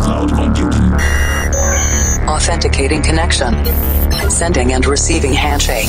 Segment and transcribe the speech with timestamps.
[0.00, 0.92] cloud computing.
[2.28, 3.54] Authenticating connection.
[4.30, 5.88] Sending and receiving handshake.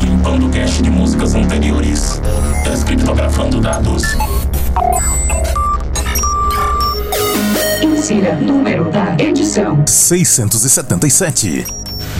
[0.00, 2.20] Limpando cache de músicas anteriores.
[2.64, 4.02] Descriptografando dados.
[7.82, 11.66] Insira número da edição: 677.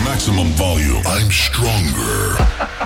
[0.05, 1.03] Maximum volume.
[1.07, 2.37] I'm stronger.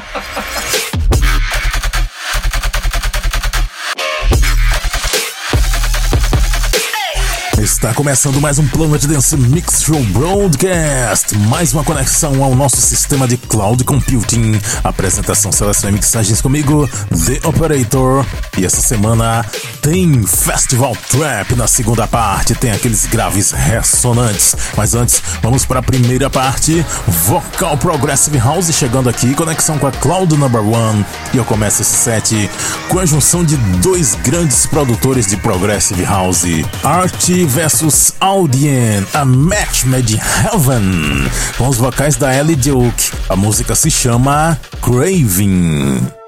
[7.77, 13.29] Está começando mais um Planet Dance Mix Show Broadcast, mais uma conexão ao nosso sistema
[13.29, 14.59] de cloud computing.
[14.83, 18.25] Apresentação, seleção e mixagens comigo, The Operator.
[18.57, 19.45] E essa semana
[19.83, 24.57] tem Festival Trap na segunda parte, tem aqueles graves ressonantes.
[24.75, 29.93] Mas antes, vamos para a primeira parte, Vocal Progressive House chegando aqui, conexão com a
[29.93, 31.05] Cloud Number One.
[31.35, 32.51] E eu começo esse set
[32.89, 36.45] com a junção de dois grandes produtores de Progressive House,
[36.83, 37.29] Art
[37.67, 41.29] versus Audien, a match made heaven,
[41.59, 43.11] com os vocais da Ellie Duke.
[43.29, 46.26] A música se chama Craving.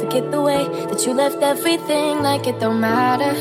[0.00, 3.34] Forget the way that you left everything like it don't matter.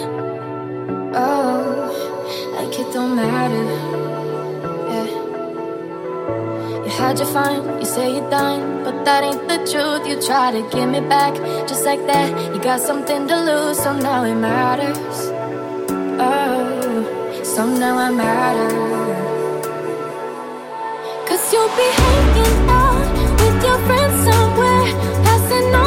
[1.14, 1.88] Oh,
[2.56, 3.66] like it don't matter.
[4.92, 5.10] Yeah.
[6.84, 10.08] You had your fun, you say you're done, but that ain't the truth.
[10.08, 11.34] You try to give me back,
[11.68, 12.30] just like that.
[12.54, 15.18] You got something to lose, so now it matters.
[16.20, 18.70] Oh, so now I matter.
[21.28, 23.08] Cause you'll be hanging out
[23.40, 24.86] with your friends somewhere,
[25.26, 25.87] passing all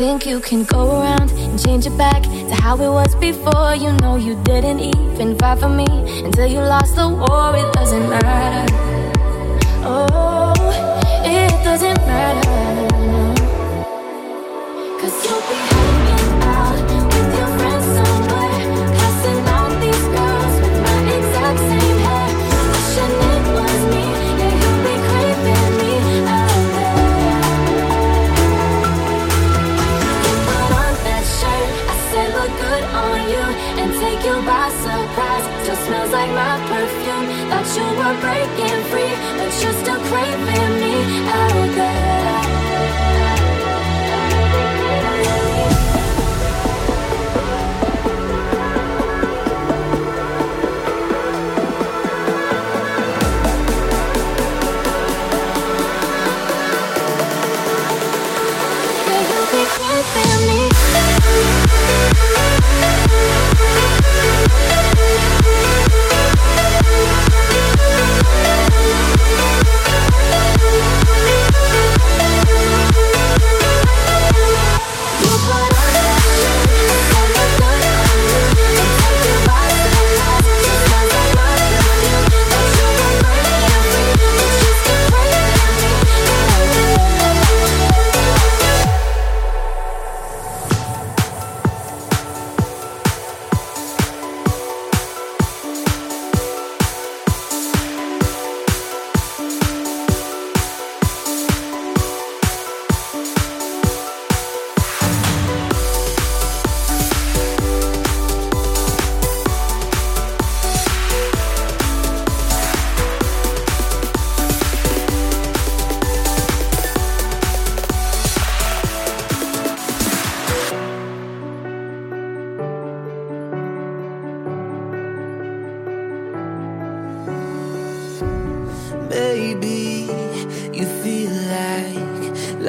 [0.00, 3.74] Think you can go around and change it back to how it was before?
[3.74, 5.84] You know you didn't even fight for me
[6.24, 7.54] until you lost the war.
[7.54, 8.64] It doesn't matter.
[9.84, 10.19] Oh,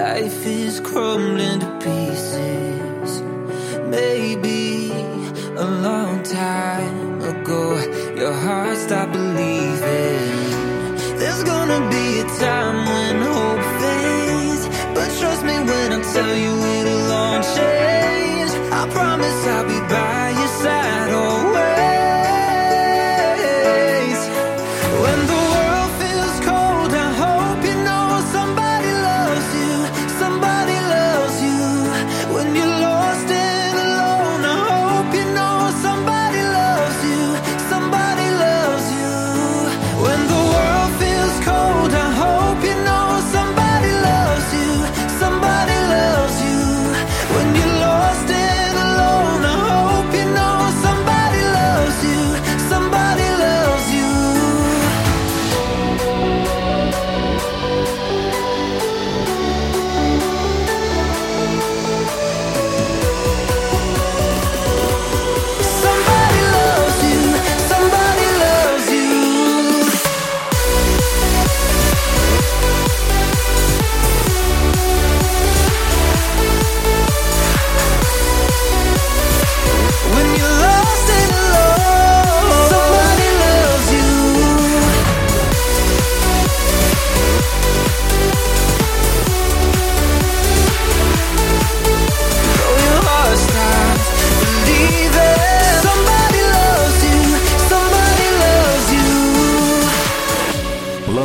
[0.01, 2.50] life is crumbling to pieces.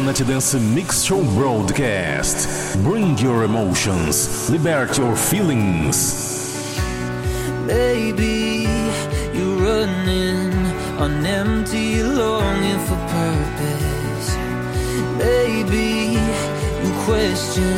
[0.07, 2.81] Planet Dance Mix Show broadcast.
[2.85, 5.99] Bring your emotions, liberate your feelings.
[7.67, 8.69] Maybe
[9.35, 10.55] you're running
[11.03, 14.29] on empty, longing for purpose.
[15.19, 16.15] Maybe
[16.85, 17.77] you question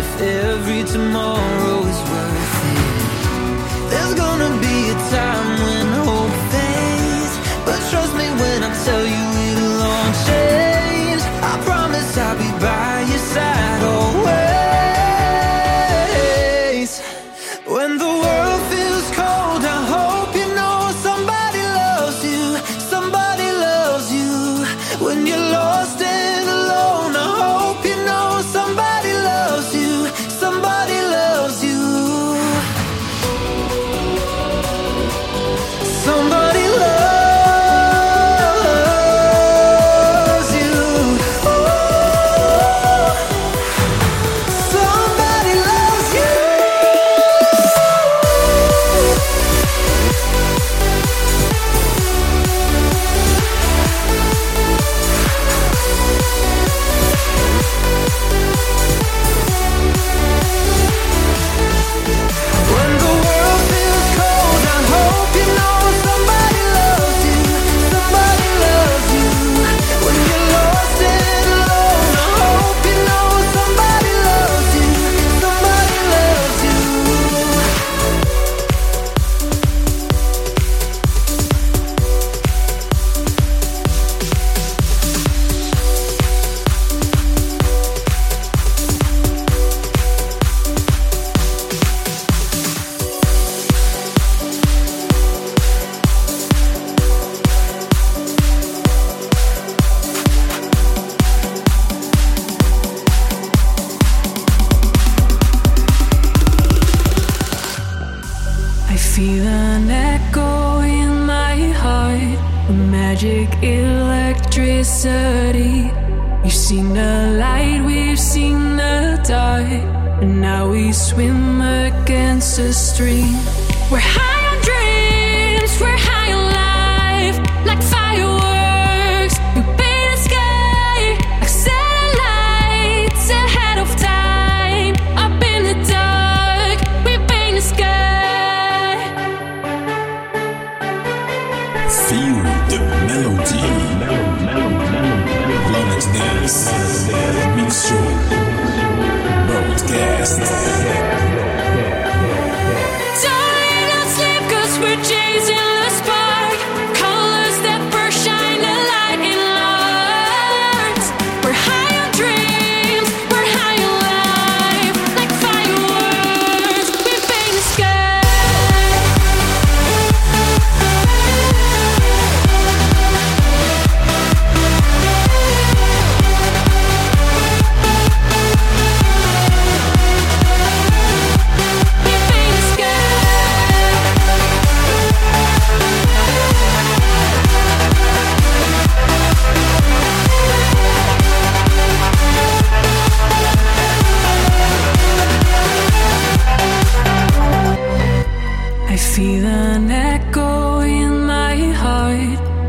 [0.00, 3.90] if every tomorrow is worth it.
[3.90, 7.34] There's gonna be a time when hope fades,
[7.66, 10.71] but trust me when I tell you it'll all change.
[12.18, 13.61] I'll be by your side.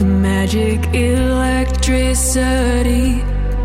[0.03, 3.23] Magic electricity.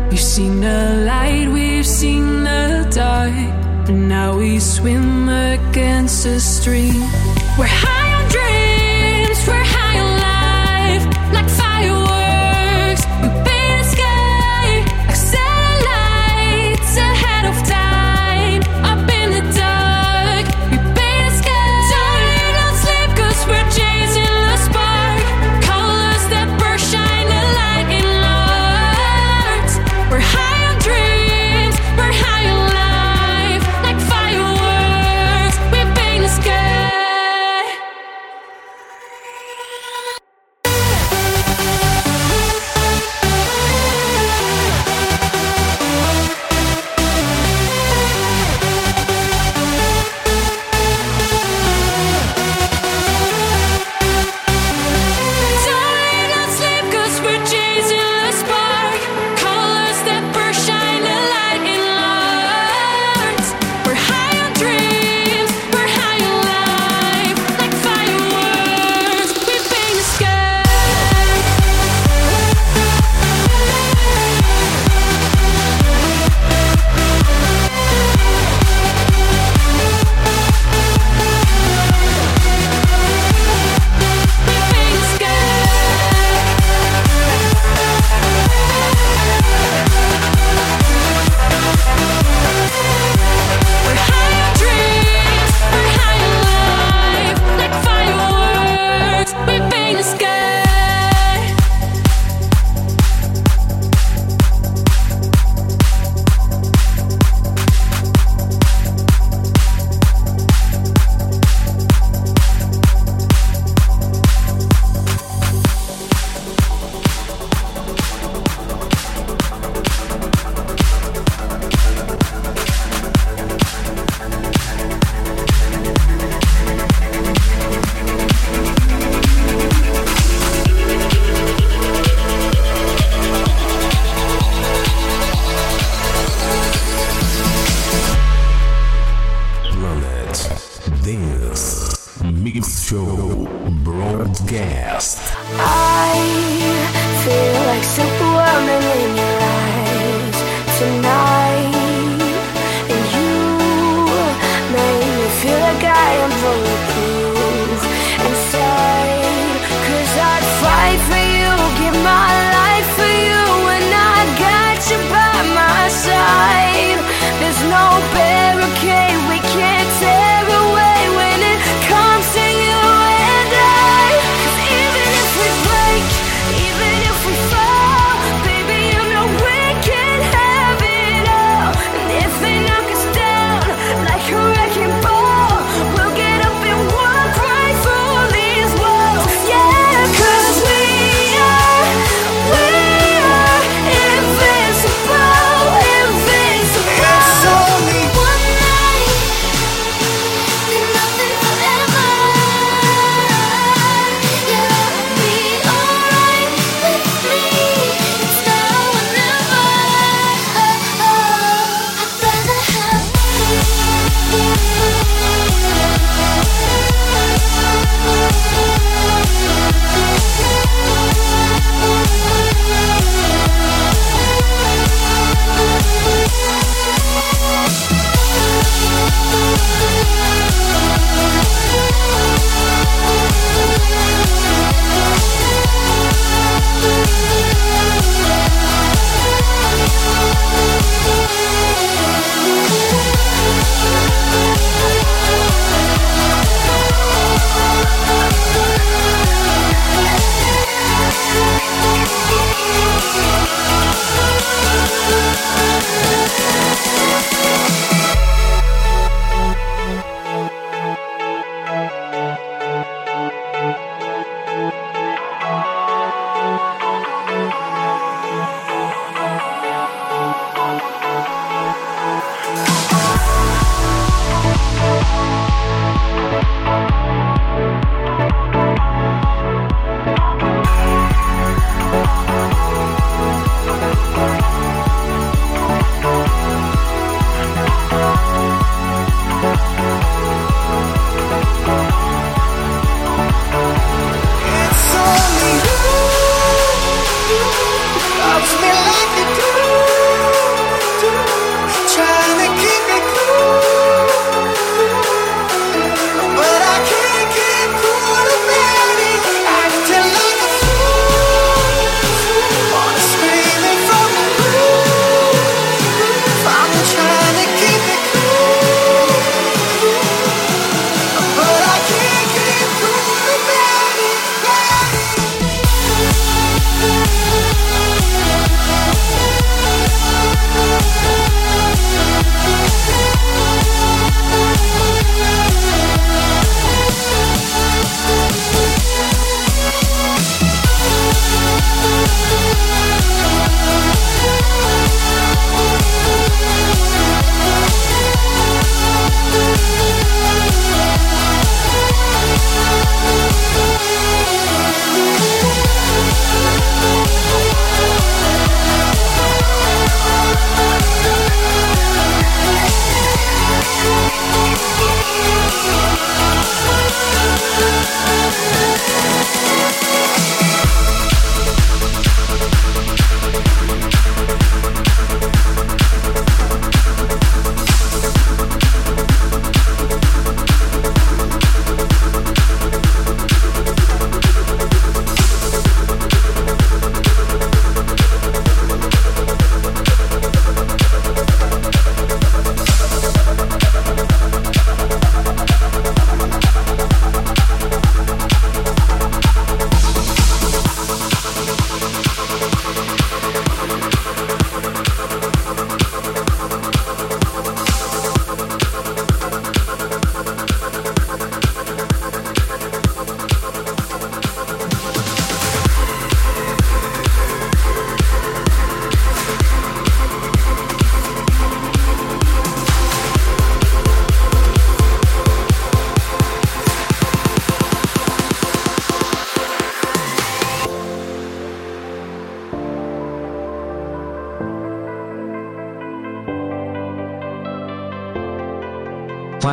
[0.09, 3.33] We've seen the light, we've seen the dark.
[3.89, 7.01] And now we swim against the stream.
[7.57, 8.58] We're high on dreams.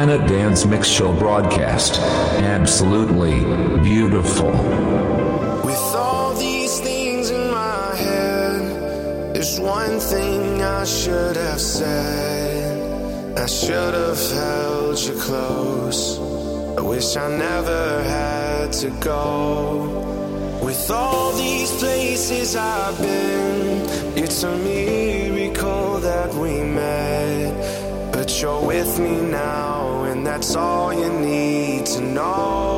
[0.06, 1.98] Planet Dance Mix Show broadcast.
[2.38, 3.40] Absolutely
[3.82, 4.52] beautiful.
[5.64, 13.36] With all these things in my head, there's one thing I should have said.
[13.36, 16.20] I should have held you close.
[16.78, 20.60] I wish I never had to go.
[20.62, 27.86] With all these places I've been, it's a miracle that we met.
[28.12, 29.85] But you're with me now,
[30.26, 32.75] that's all you need to know.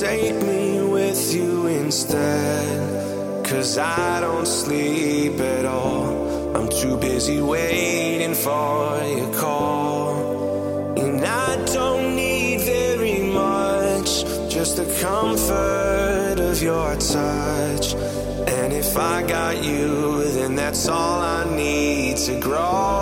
[0.00, 3.46] Take me with you instead.
[3.46, 6.54] Cause I don't sleep at all.
[6.56, 10.98] I'm too busy waiting for your call.
[10.98, 17.94] And I don't need very much, just the comfort of your touch.
[17.94, 22.95] And if I got you, then that's all I need to grow,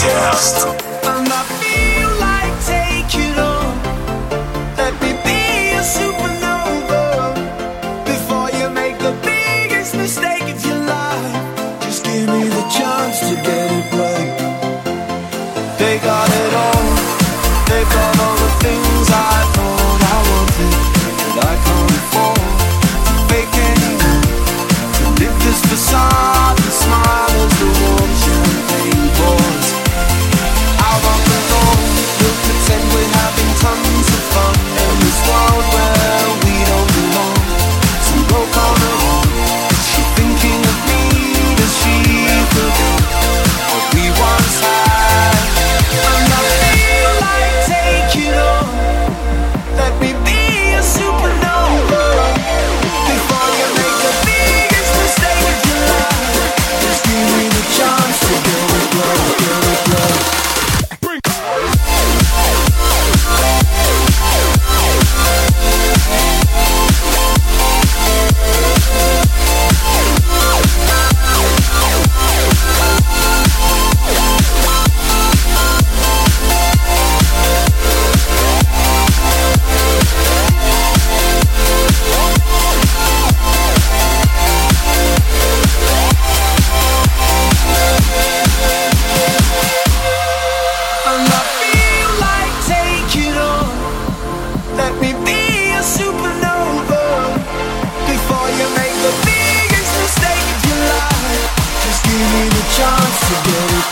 [0.00, 0.71] show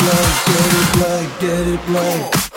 [0.01, 2.50] blood, black get it black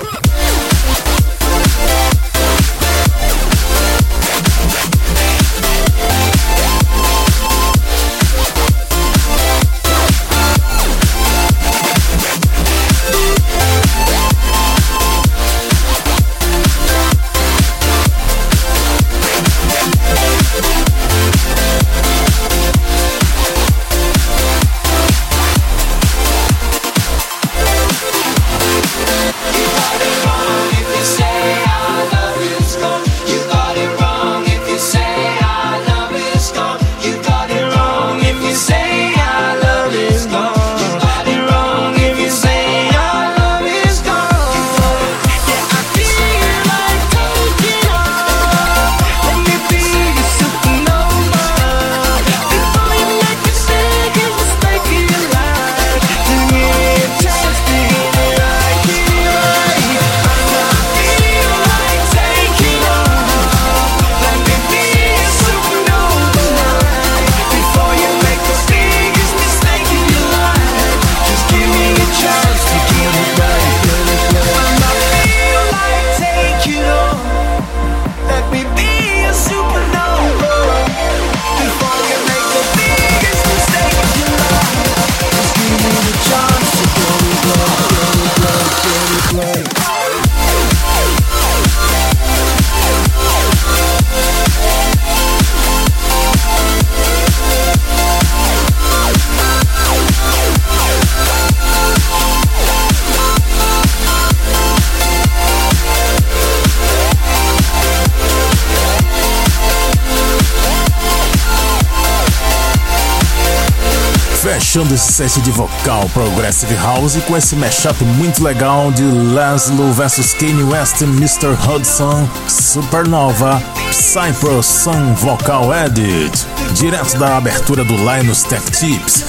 [114.73, 120.33] Fechando esse set de vocal Progressive House com esse mashup muito legal de Laszlo vs
[120.33, 121.55] Kanye West Mr.
[121.67, 129.23] Hudson Supernova Cypress Sun Vocal Edit direto da abertura do Linus Tech Tips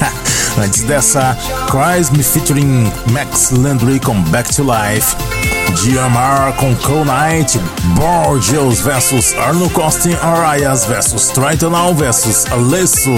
[0.62, 1.38] antes dessa
[1.70, 5.16] Cries Me featuring Max Landry com Back to Life
[5.72, 7.58] GMR com Cold Knight,
[7.96, 13.10] Borgios vs Arno Costin, Arias vs Tritonal vs Alesso.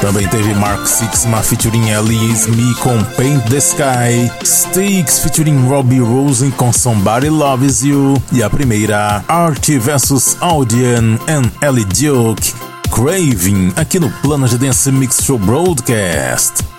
[0.00, 6.50] Também teve Mark Sixma featuring Ellie Me com Paint the Sky, Sticks featuring Robbie Rosen
[6.50, 12.52] com Somebody Loves You e a primeira Art vs Audien and Ellie Duke.
[12.90, 16.73] Craving aqui no Planet Dance Mix Show Broadcast.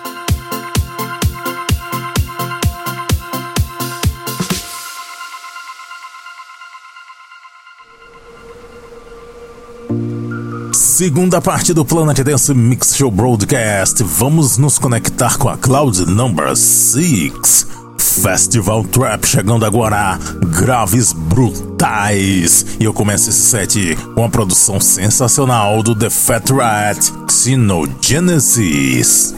[10.96, 14.02] Segunda parte do Planet Dance Mix Show Broadcast.
[14.02, 17.66] Vamos nos conectar com a Cloud Number 6.
[17.98, 20.18] Festival Trap chegando agora,
[20.58, 22.64] graves brutais.
[22.80, 29.34] E eu começo esse set com a produção sensacional do The Fat Rat, Xenogenesis.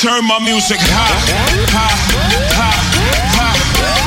[0.00, 1.18] Turn my music high,
[1.74, 1.98] high,
[2.54, 2.78] high,
[3.34, 3.98] high, high,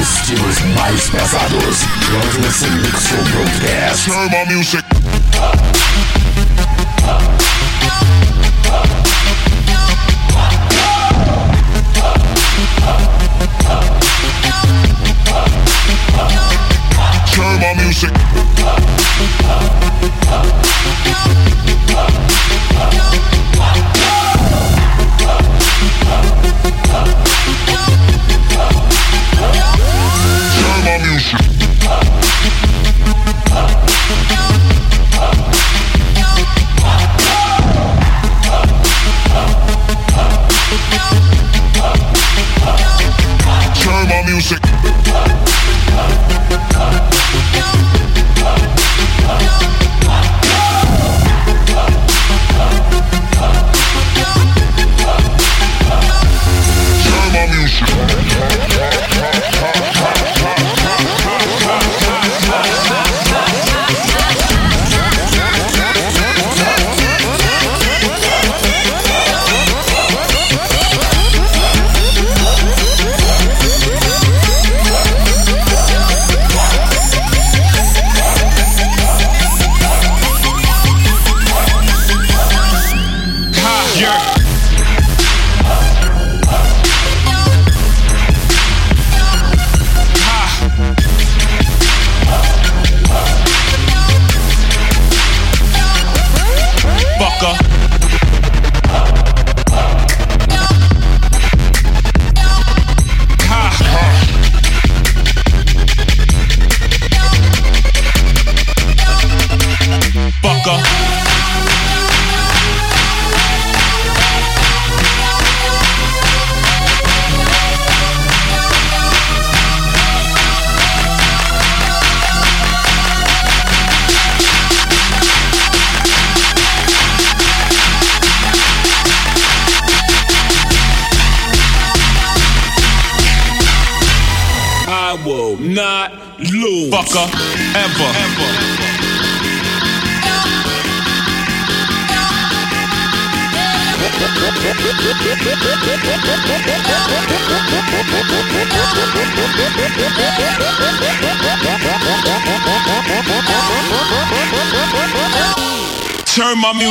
[0.00, 1.84] Estilos mais pesados.
[2.06, 4.04] Cloud Dance Mix Show Broadcast.
[4.06, 4.80] Turn my music.
[4.80, 4.89] Turn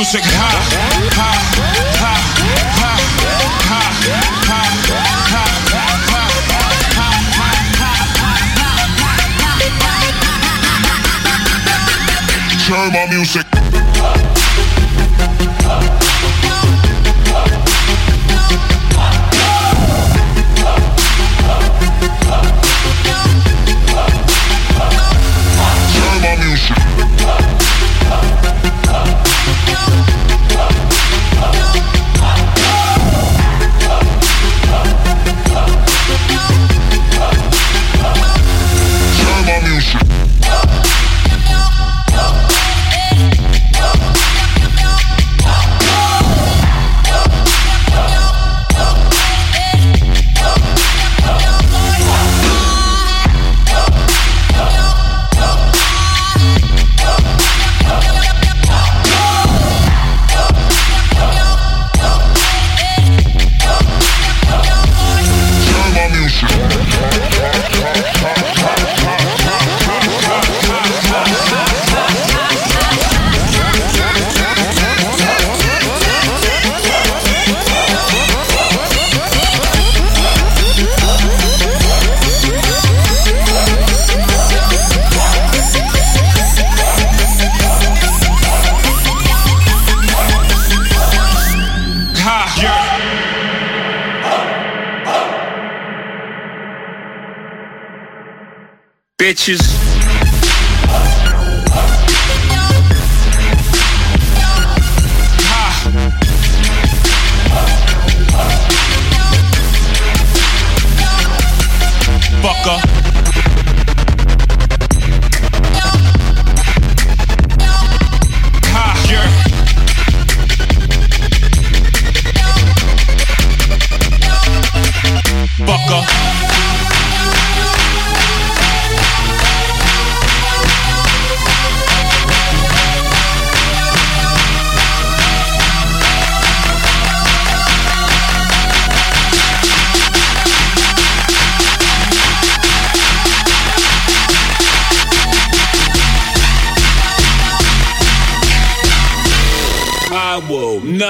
[0.00, 0.39] music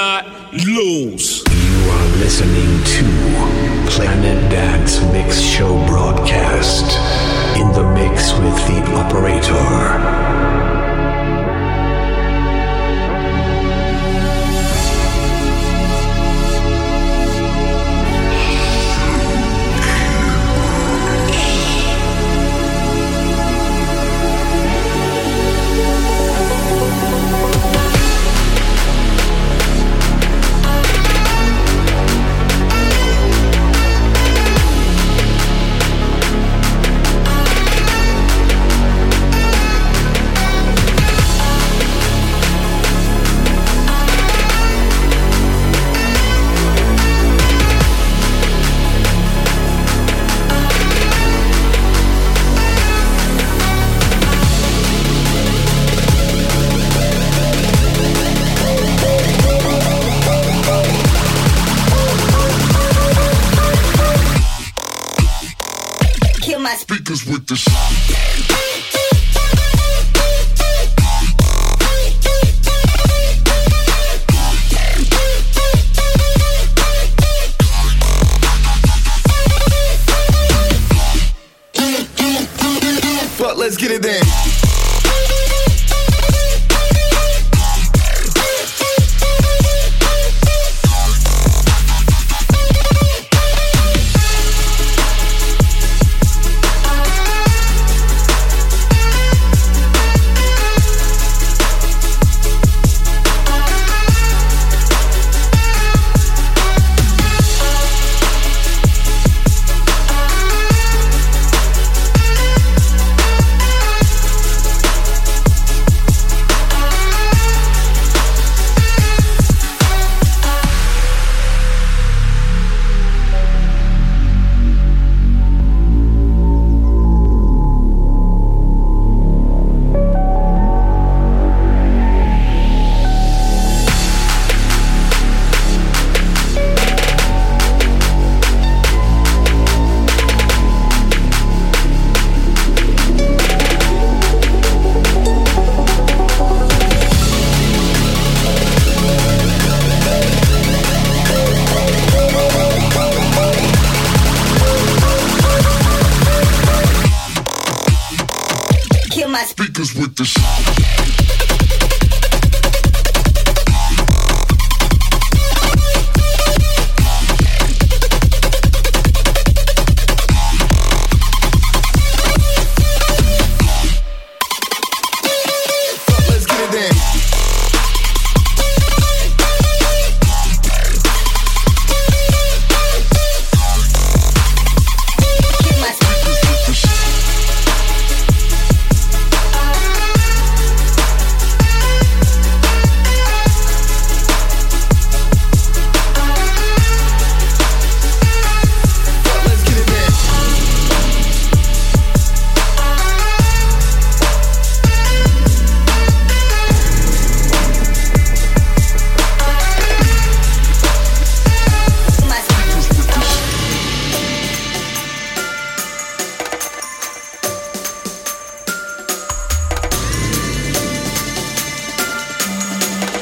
[0.00, 0.24] not
[0.54, 1.44] lose.
[1.50, 3.04] You are listening to
[3.90, 6.86] Planet Dance Mix Show broadcast
[7.60, 10.69] in the mix with the operator.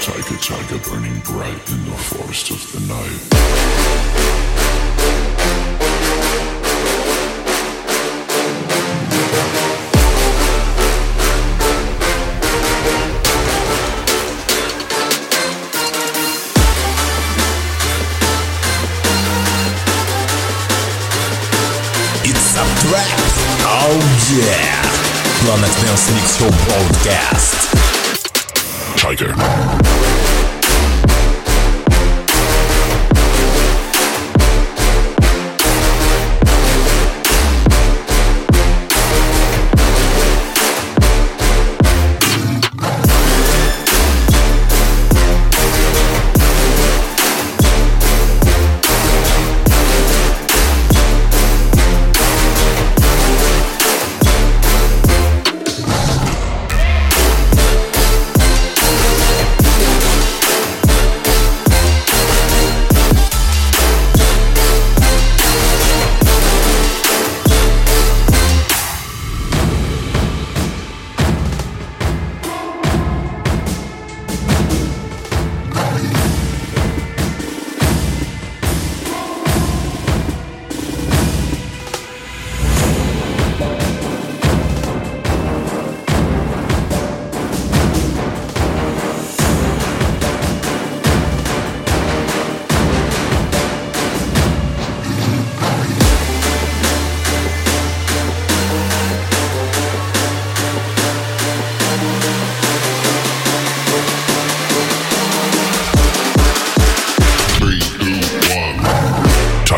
[0.09, 3.21] Tiger, tiger, burning bright in the forest of the night.
[22.25, 23.21] It's a trap.
[23.63, 24.01] Oh
[24.33, 24.89] yeah.
[25.45, 27.59] Planet Dance Mix Show Broadcast.
[28.97, 29.98] Tiger.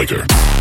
[0.01, 0.60] Tiger.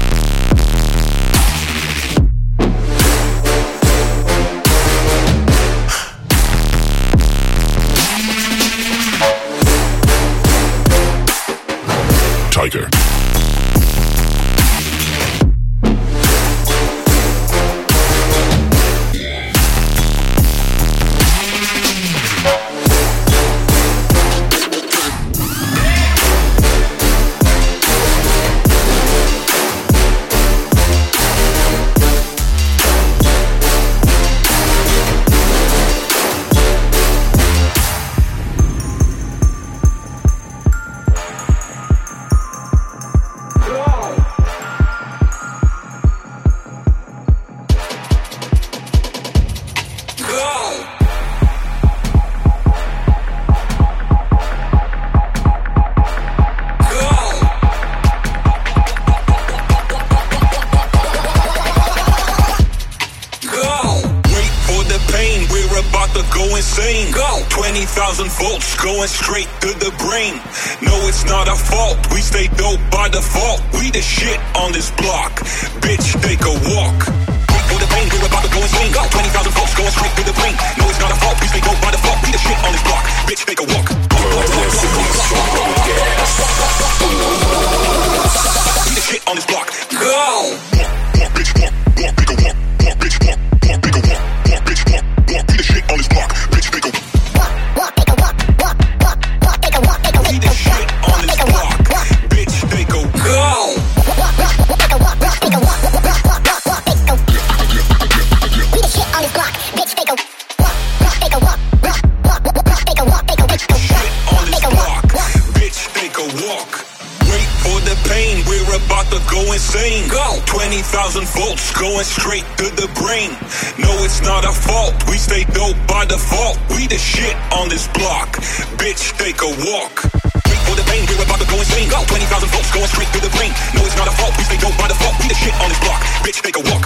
[120.70, 123.34] 20,000 volts going straight to the brain.
[123.82, 126.62] No, it's not our fault, we stay dope by default.
[126.78, 128.38] We the shit on this block.
[128.78, 130.06] Bitch, take a walk.
[130.46, 131.90] Wait for the pain, we're about to go insane.
[131.90, 132.06] Go!
[132.06, 133.50] 20,000 volts going straight to the brain.
[133.74, 135.18] No, it's not our fault, we stay dope by default.
[135.18, 136.06] We the shit on this block.
[136.22, 136.86] Bitch, take a walk.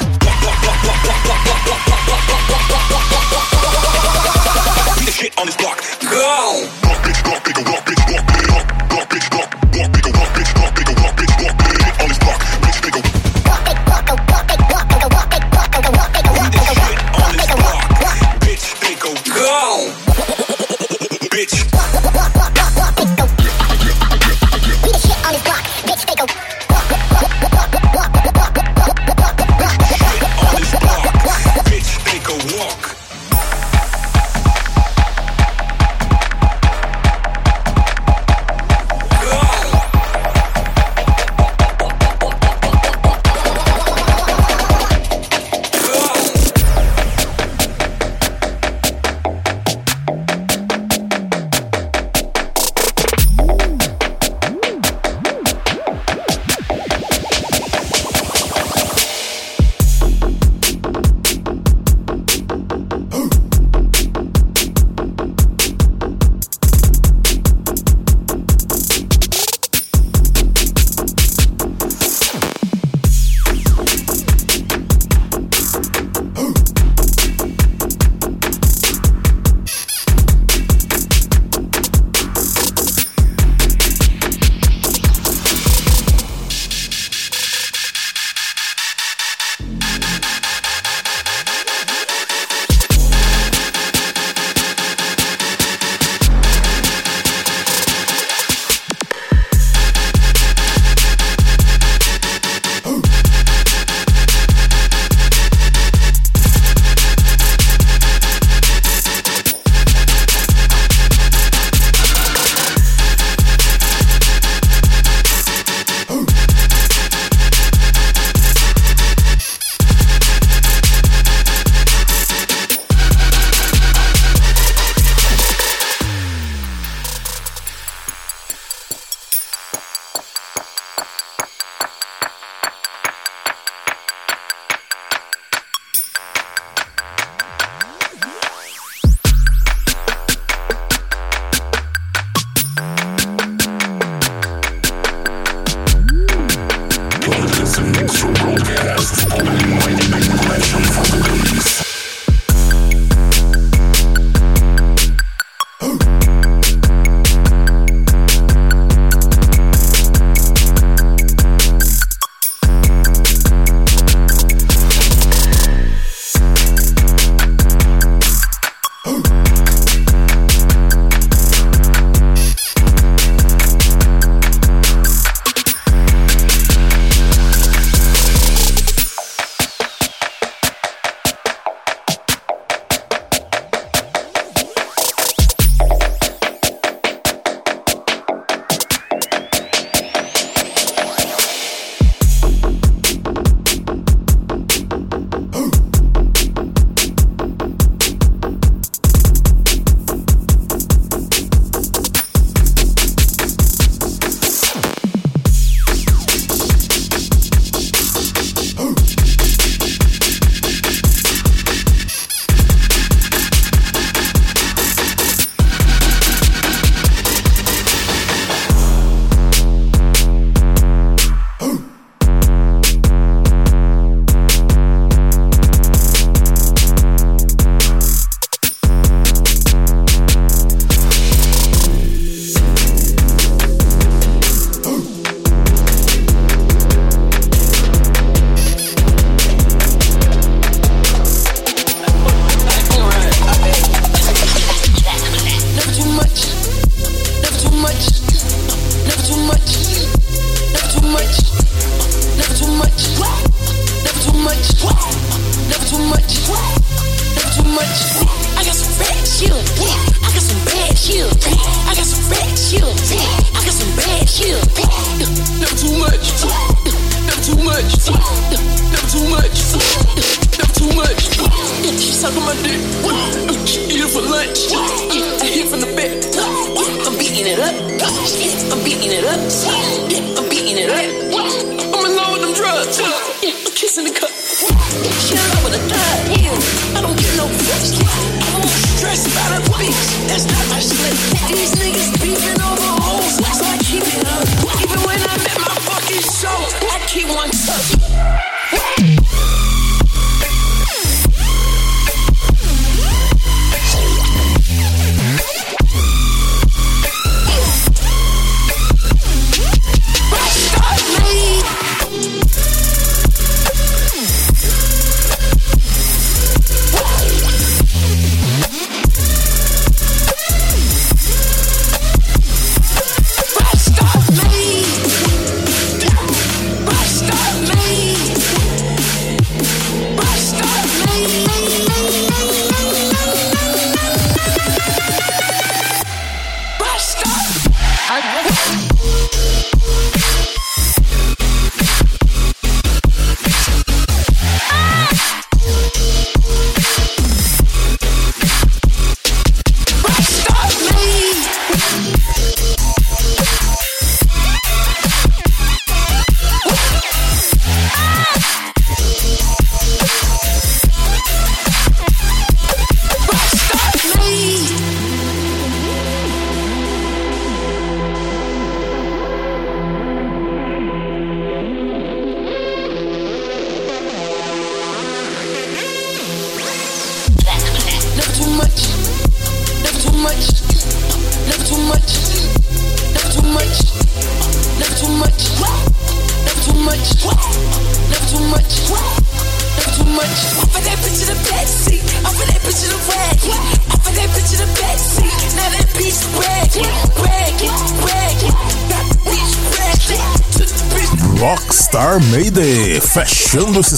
[4.96, 5.84] We the shit on this block.
[6.08, 6.73] Go!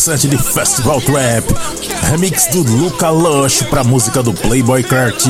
[0.05, 1.51] Set de Festival Trap.
[2.11, 5.25] Remix do Luca Lush pra música do Playboy Kurt.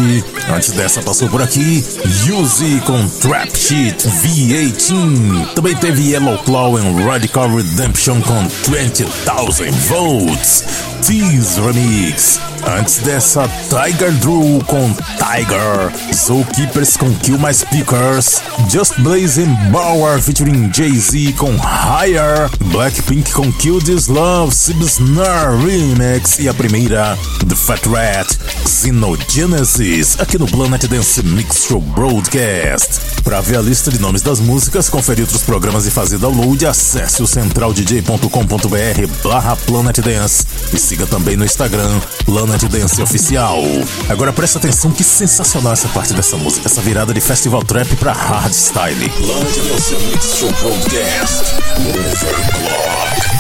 [0.54, 1.82] Antes dessa passou por aqui,
[2.28, 5.54] Yuzi com Trap Sheet V18.
[5.54, 10.95] Também teve Yellow Claw e Radical Redemption com 20,000 Volts.
[11.02, 12.40] Tease Remix.
[12.68, 15.92] Antes dessa, Tiger Drew com Tiger.
[16.12, 18.42] Zookeepers com Kill My Speakers.
[18.70, 22.50] Just Blaze and Bauer featuring Jay-Z com Higher.
[22.72, 26.40] Blackpink com Kill This Love, Sibsnar Remix.
[26.40, 27.18] E a primeira,
[27.48, 28.36] The Fat Rat,
[28.66, 33.22] Xenogenesis, aqui no Planet Dance Mix Show Broadcast.
[33.24, 37.22] Para ver a lista de nomes das músicas, conferir outros programas e fazer download, acesse
[37.22, 40.46] o centraldj.com.br barra Planet Dance
[40.86, 43.60] siga também no Instagram Planet Dance Oficial.
[44.08, 48.14] Agora presta atenção que sensacional essa parte dessa música, essa virada de festival trap pra
[48.14, 49.10] hardstyle.
[49.10, 51.56] Planet Dance Mix Show Broadcast.
[51.88, 53.36] Overclock.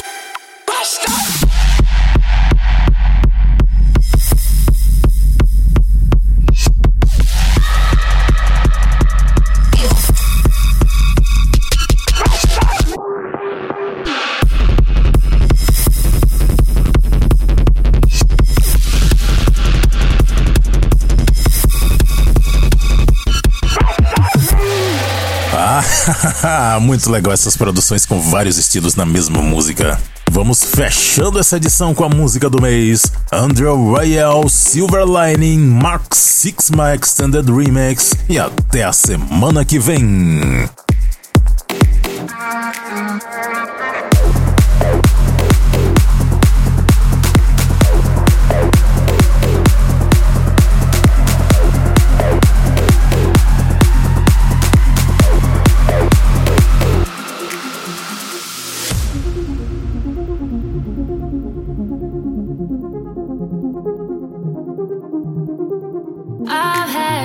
[26.47, 29.99] Ah, muito legal essas produções com vários estilos na mesma música.
[30.29, 36.93] Vamos fechando essa edição com a música do mês: Andrew Royal, Silver Lining, Mark Sixma
[36.93, 38.11] Extended Remix.
[38.29, 40.69] E até a semana que vem.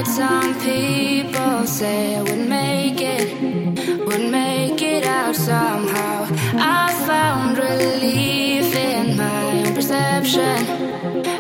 [0.01, 6.26] I've some people say I would make it, would make it out somehow.
[6.57, 10.57] I found relief in my own perception.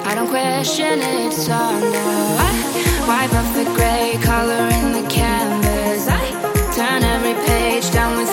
[0.04, 2.52] I don't question it, so now I
[3.08, 6.06] wipe off the gray color in the canvas.
[6.06, 6.26] I
[6.76, 8.29] turn every page down with